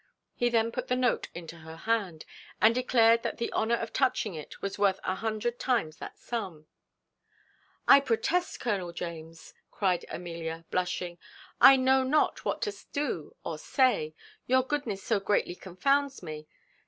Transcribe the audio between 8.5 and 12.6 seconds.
Colonel James," cried Amelia, blushing, "I know not